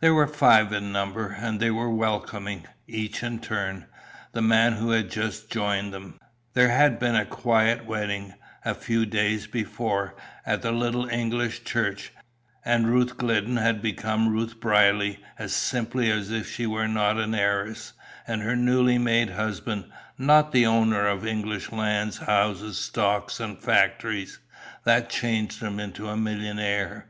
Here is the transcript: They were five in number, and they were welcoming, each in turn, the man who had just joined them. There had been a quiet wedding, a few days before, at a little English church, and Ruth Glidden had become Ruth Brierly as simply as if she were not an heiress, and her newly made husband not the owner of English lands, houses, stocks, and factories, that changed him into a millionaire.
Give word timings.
They 0.00 0.08
were 0.08 0.26
five 0.26 0.72
in 0.72 0.92
number, 0.92 1.28
and 1.38 1.60
they 1.60 1.70
were 1.70 1.90
welcoming, 1.90 2.66
each 2.86 3.22
in 3.22 3.38
turn, 3.38 3.84
the 4.32 4.40
man 4.40 4.72
who 4.72 4.92
had 4.92 5.10
just 5.10 5.50
joined 5.50 5.92
them. 5.92 6.14
There 6.54 6.70
had 6.70 6.98
been 6.98 7.14
a 7.14 7.26
quiet 7.26 7.84
wedding, 7.84 8.32
a 8.64 8.74
few 8.74 9.04
days 9.04 9.46
before, 9.46 10.14
at 10.46 10.64
a 10.64 10.70
little 10.70 11.06
English 11.10 11.64
church, 11.64 12.14
and 12.64 12.86
Ruth 12.88 13.18
Glidden 13.18 13.58
had 13.58 13.82
become 13.82 14.30
Ruth 14.30 14.58
Brierly 14.58 15.18
as 15.38 15.52
simply 15.54 16.10
as 16.10 16.30
if 16.30 16.50
she 16.50 16.66
were 16.66 16.88
not 16.88 17.18
an 17.18 17.34
heiress, 17.34 17.92
and 18.26 18.40
her 18.40 18.56
newly 18.56 18.96
made 18.96 19.32
husband 19.32 19.84
not 20.16 20.50
the 20.50 20.64
owner 20.64 21.06
of 21.06 21.26
English 21.26 21.70
lands, 21.70 22.16
houses, 22.16 22.78
stocks, 22.78 23.38
and 23.38 23.58
factories, 23.62 24.38
that 24.84 25.10
changed 25.10 25.60
him 25.60 25.78
into 25.78 26.08
a 26.08 26.16
millionaire. 26.16 27.08